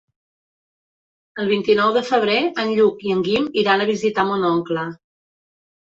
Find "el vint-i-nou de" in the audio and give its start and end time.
1.43-2.03